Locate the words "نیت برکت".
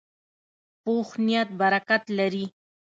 1.25-2.03